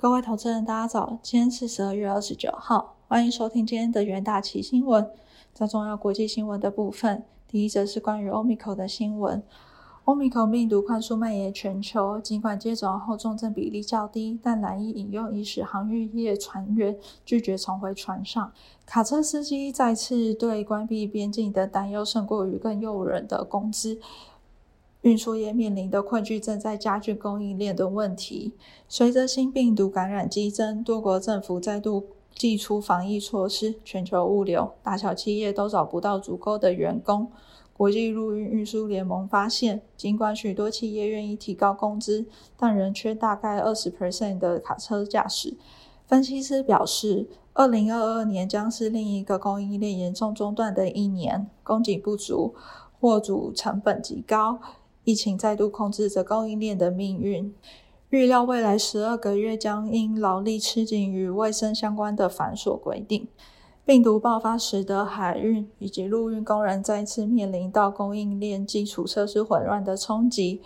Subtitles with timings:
[0.00, 1.18] 各位投资人，大家早！
[1.24, 5.10] 今天是十二月二十九号，欢迎收听今天的元大旗新闻。
[5.52, 9.42] 在重要国际新闻的部分，第一则是关于 Omicron 的新闻。
[10.04, 18.52] Omicron 病毒快速蔓延全球，尽管接种后重症比例较低，但难以引用已使航运业船员拒绝重回船上。
[18.86, 23.98] 卡车司机再次对关闭边境的担忧胜过于更诱人的工资。
[25.02, 28.52] 运输业面临的困局正在加剧供应链的问题。
[28.88, 37.30] 随着新病毒感染激增，多国政府再度祭出防疫措施，全球物流大小企业都找不到足够的员工。
[37.72, 42.26] 国际陆运运输联盟发现，尽管许多企业愿意提高工资，
[42.56, 45.56] 但仍缺大概二十 percent 的卡车驾驶。
[46.04, 52.54] 分析师表示，二零二二年将是另一个供应链严重中断的一年，供给不足，
[52.98, 54.58] 货主成本极高。
[55.08, 57.54] 疫情再度控制着供应链的命运，
[58.10, 63.26] 预料未来十二个月将因劳力吃紧与卫生相关的繁琐规定。
[63.86, 70.60] 病毒爆发使得海运以及陆运工人再次面临到供应链基础设施混乱的冲击。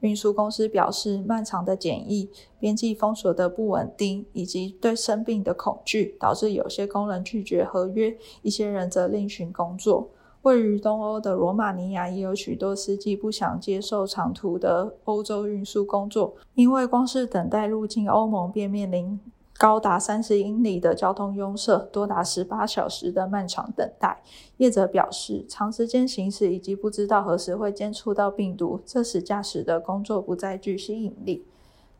[0.00, 10.08] 运输公司表示，漫长的检疫、边际封锁的不稳定以及对生病的恐惧，导致有些工人拒绝合约，一些人则另寻工作。
[10.42, 19.20] 位于东欧的罗马尼亚也有许多司机不想接受长途的欧洲运输工作，因为光是等待入境欧盟便面临
[19.56, 24.20] 高达三十英里的交通拥塞，多达十八小时的漫长等待。
[24.56, 31.44] 业者表示，长时间行驶以及不知道何时会接触到病毒，这使驾驶的工作不再具吸引力。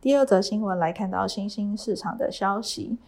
[0.01, 2.99] 第二则新闻来看到新兴市场的消息。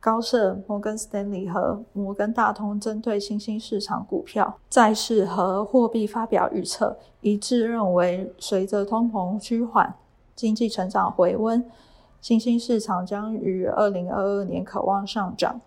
[0.00, 9.92] 高盛、摩根斯丹利和摩根大通针对新兴市场股票、债市和货币发表预测，一致认为，随着通膨趋缓、
[10.36, 11.64] 经济成长回温，
[12.20, 15.60] 新兴市场将于二零二二年渴望上涨。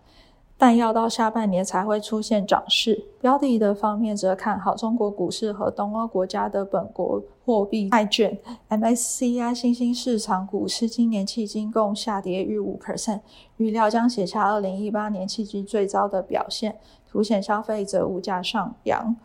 [0.62, 3.04] 但要到下半年才会出现涨势。
[3.20, 8.38] 标的的方面则看好中国股市和东欧国家的本国货币债券。
[8.68, 13.22] MSCI 新兴市场股市今年迄今共下跌逾五 percent，
[13.56, 16.76] 预料将写下二零一八年迄今最糟的表现，
[17.10, 19.16] 凸显消费者物价上扬。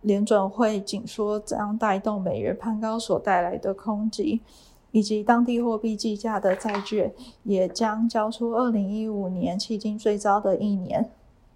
[0.00, 4.40] 联准会紧缩将带动美元攀高所带来的空击。
[4.98, 7.14] 以及当地货币计价的债券
[7.44, 11.08] 也将交出二零一五年迄今最糟的一年，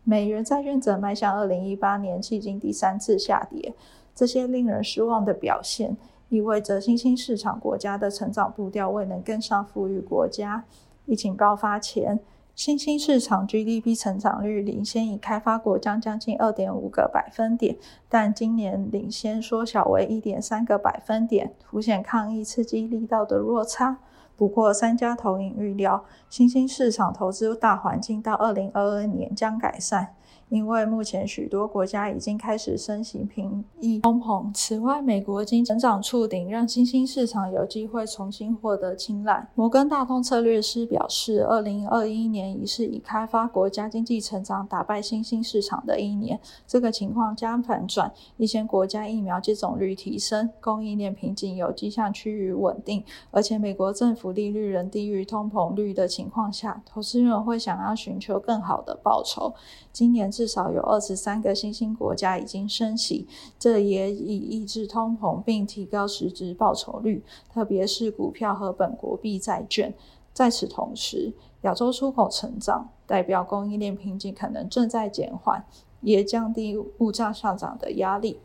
[0.05, 3.75] 美元债券则迈向二零一八年迄今第三次下跌。
[4.15, 5.97] 这些令人失望的表现，
[6.29, 10.65] 意味着新兴市场国家的成长步调未能跟上富裕国家。
[11.07, 12.21] 疫情爆发前。
[12.65, 17.77] 新兴市场 GDP 成长率领先已开发国将将近二点五个百分点，
[18.09, 23.99] 但今年领先缩小为一点三个百分点，凸显抗疫刺激力道的落差。
[24.37, 30.15] 不过，三家投影预料，新兴市场投资大环境到二零二二年将改善。
[30.53, 34.53] 因为目前许多国家已经开始升息平抑通膨。
[34.53, 39.49] 此外，美国经成长触顶，让新兴市场有机会重新获得青睐。
[39.55, 46.39] 摩根大通策略师表示，二零二一年已是以开发国家经济成长打败新兴市场的一年。
[46.67, 59.55] 这个情况将反转，一些国家疫苗接种率提升，供应链瓶颈有迹象趋于稳定，而且美国政府利率仍低于通膨率的情况下，投资人会想要寻求更好的报酬。
[59.91, 63.29] 今年至少有二十三个新兴国家已经升息，
[63.61, 69.95] 这也以抑制通膨并提高实质报酬率，特别是股票和本国币债券。
[70.33, 75.65] 在此同时，亚洲出口成长代表供应链瓶颈可能正在减缓，
[76.01, 78.41] 也降低物价上涨的压力。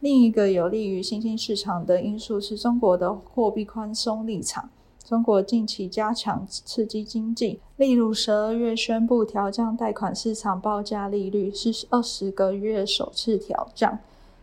[0.00, 4.70] 另一个有利于新兴市场的因素是中国的货币宽松立场。
[5.06, 14.00] 中国近期加强刺激经济，例如十二月宣布调降贷款市场报价利率，是二十个月首次调降。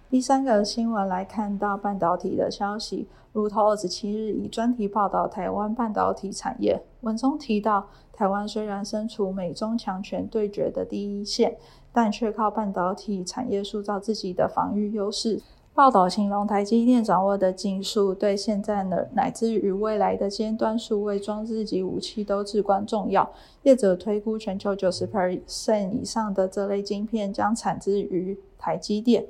[0.09, 11.57] 第三个新闻来看到半导体的消息，路透二十七日以专题报道台湾半导体产业，文中提到，台湾虽然身处美中强权对决的第一线，
[11.91, 15.41] 但却靠半导体产业塑造自己的防御优势。
[15.75, 23.27] 报道形容台积电掌握的技术对现在的乃至于未来的尖端数位装置及武器都至关重要。
[23.63, 29.25] 业者推估全球九十 percent 以上的这类晶片将产自于台积电。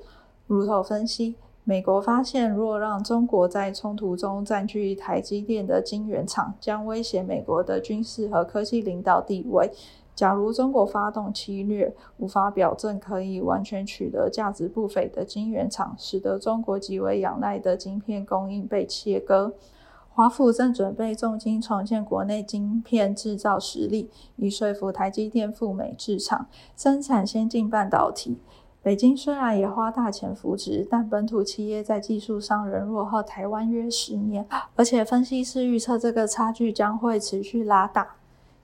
[0.45, 9.71] 如头分析，美国发现若让中国在冲突中占据台积电的晶圆厂，将威胁美国的军事和科技领导地位。
[10.15, 19.54] 假如中国发动侵略，无法表证可以完全取得价值不菲的晶圆厂，使得中国极为仰赖的晶片供应被切割。
[20.15, 26.45] 华府正准备重金重建国内晶片制造实力，以说服台积电赴美制厂
[26.77, 28.38] 生产先进半导体。
[28.83, 34.45] 北京虽然也花大钱扶植，但本土企业在技术上仍落后台湾约十年，
[34.75, 38.18] 而且分析师预测这个差距将会持续拉大。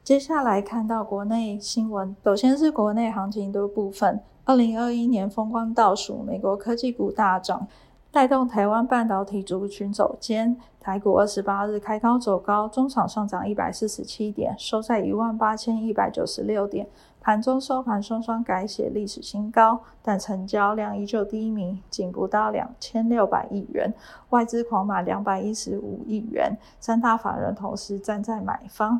[0.04, 4.20] 接下来看到国内新闻，首先是国内行情的部分。
[4.44, 7.68] 二零二一年风光倒数，美国科技股大涨，
[8.12, 10.58] 带动台湾半导体族群走坚。
[10.80, 16.88] 台股二十八日开高走高，中场上涨一百四十七点，收在一万八千一百九十六点。
[17.22, 23.94] 盘中收盘双双改写历史新高，但成交量依旧低迷，仅不到两千六百亿元。
[24.30, 29.00] 外资狂买两百一十五亿元，三大法人同时站在买方，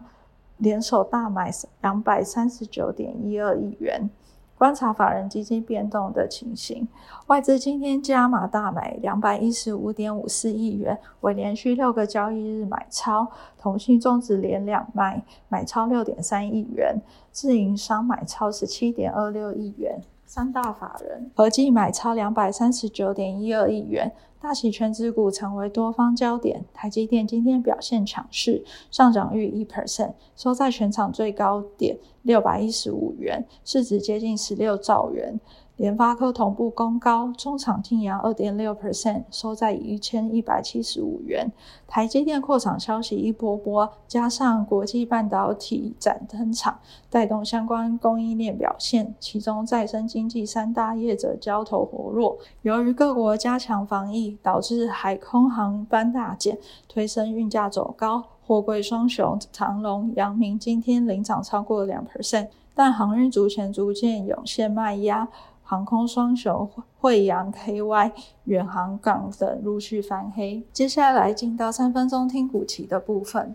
[0.60, 1.52] 联手大买
[1.82, 4.10] 两百三十九点一二亿元。
[4.58, 6.86] 观察法人基金变动的情形，
[7.28, 13.26] 外资今天加码大买两百一十五点五四亿元，为连续六个交易日买超。
[13.58, 17.00] 同信中指连两卖，买超六点三亿元，
[17.32, 20.02] 自营商买超十七点二六亿元。
[20.26, 26.64] 三大法人合计买超两百三十九点一二亿元，大喜全指股成为多方焦点。
[26.74, 35.40] 台积电今天表现强势，上涨逾一 percent，收在全场最高点六百一十五元，市值接近十六兆元。
[35.80, 41.50] 联发科同步攻高，中场净扬二点六 percent，收在一千一百七十五元。
[41.88, 46.78] 台积电扩厂消息一波波，加上国际半导体展登场，
[47.10, 49.16] 带动相关供应链表现。
[49.22, 52.38] 其中再生经济三大业者交投活络。
[52.64, 56.58] 由于各国加强防疫，导致海空航班大减，
[56.90, 58.22] 推升运价走高。
[58.46, 65.30] 货柜双雄长龙、阳明今天领涨超过两 percent，但航运族前逐渐涌现卖压。
[65.70, 66.68] 航空双雄
[66.98, 68.12] 惠阳、KY、
[68.46, 70.64] 远航港等陆续翻黑。
[70.74, 73.54] 接下来进到三分钟听股期的部分。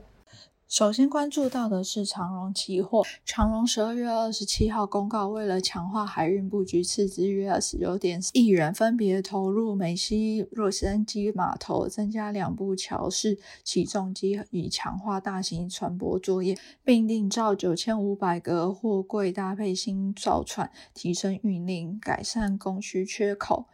[0.75, 3.05] 首先关注到的是长荣期货。
[3.25, 23.67] 长荣十二月二十七号公告，为了强化海运布局，斥资约二十九点亿元，分别投入美西洛杉矶码头，增加两部桥式起重机，以强化大型船舶作业，并订造九千五百个货柜，搭配新造船，提升运力，改善供需缺口。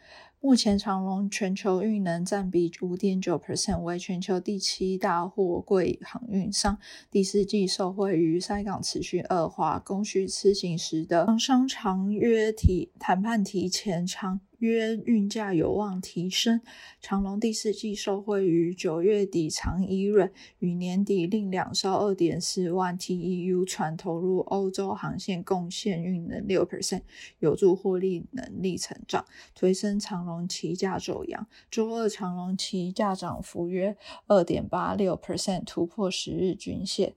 [0.42, 6.78] 目前，长荣全球运能占比五点九 percent，为全球第七大货柜航运商。
[7.10, 14.40] 第四季受惠于塞港持续恶化、供需吃紧时的商长约提谈判提前长。
[14.60, 16.62] 约运价有望提升。
[17.00, 27.02] 长隆第四季受惠于九月底长一润与年底另两艘二点四万 TEU 船投入欧洲航线，贡献运能六 percent，
[27.40, 31.46] 有助获利能力成长，推升长隆期价走阳。
[31.70, 33.96] 周二长隆期价涨幅约
[34.26, 37.14] 二点八六 percent，突破十日均线。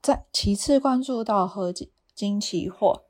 [0.00, 1.74] 在其次关注到合
[2.14, 3.02] 金期货。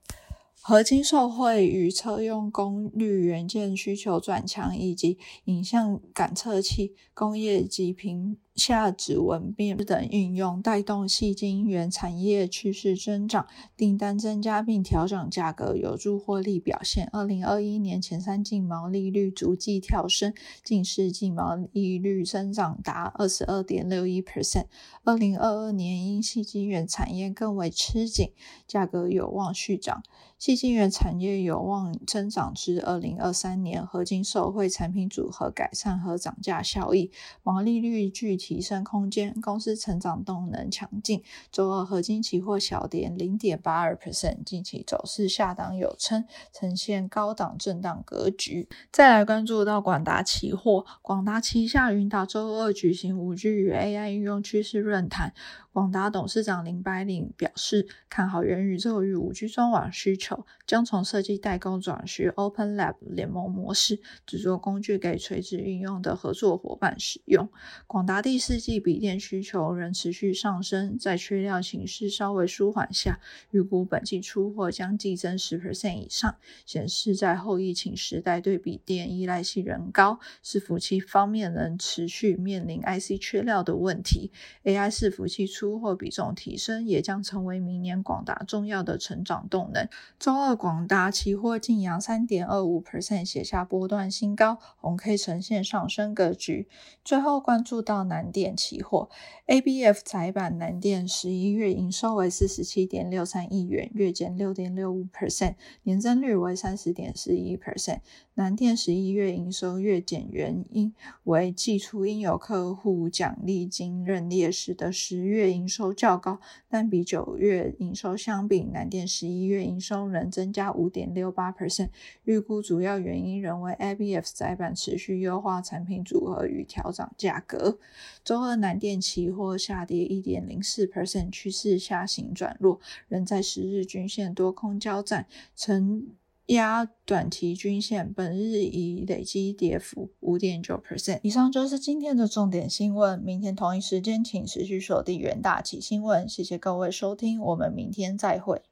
[0.62, 17.09] 合金受惠于车用功率元件需求转强，以及影像感测器、工业级屏下指纹辨等应用，带动细晶圆产业趋势增长，订单增加并调整价格，有助获利表现。
[17.11, 24.67] 二零二一年前三季毛利率逐季跳升，近四季毛利率增长达二十二点六一 percent。
[25.05, 28.33] 二零二二年因细晶圆产业更为吃紧，
[28.67, 30.02] 价格有望续涨。
[30.38, 37.11] 细晶圆产业有望增长至二零二三年，合金受惠产品组合改善和涨价效益，
[37.43, 41.23] 毛利率具体提升空间，公司成长动能强劲。
[41.52, 48.69] 周二合金期货小跌零点八二 percent，近期走势下档有撑，呈现高档震荡格局。
[48.90, 55.33] 再来关注到广达期货，广达旗下云达周二举行五 G 与 AI 应用趋势论坛。
[55.73, 67.49] 广达董事长林百里表示，看好元宇宙与五 G 专网需求，将从设计代工转学 Open Lab 联盟模式，制作工具给垂直运用的合作伙伴使用。
[67.87, 73.19] 广达第四季笔电需求仍持续上升，在缺料形势稍微舒缓下，
[73.51, 84.31] 预估本季出货将季增十 percent 以上，显示在后疫情时代对笔电依赖性仍高，伺服器方面仍持续面临 IC 缺料的问题
[84.63, 85.45] ，AI 伺服器。
[85.45, 89.89] 出货比重提升，也将成为明年广达重要的成长动能。
[90.21, 96.69] 周二，广达期货净扬三点二五 percent，写下波段新高，红 K 呈现上升格局。
[97.05, 99.09] 最后关注到南南电期货
[99.47, 108.00] ，ABF 窄板南电十一月营收为四十七点六三亿元，月减六点六五 percent，年增率为三十点四一 percent。
[108.35, 121.89] 南电十一月营收月减原因为季初因有客户奖励金认列使得十月营收较高，但比九月营收相比，南电十一月营收仍增加五点六八 percent。
[122.25, 127.79] 预估主要原因仍为 ABF 窄板持续优化产品组合与调涨价格。
[128.25, 136.09] 周二南电期货下跌一点零四 percent，趋势下行转弱，仍在十日均线多空交战，承
[136.47, 141.21] 压短期均线，本日已累积跌幅五点九 percent。
[141.23, 146.29] 以上就是今天的重点新闻，明天同一时间请持续锁定元大旗新闻。
[146.29, 148.62] 谢谢各位收听，我们明天再会。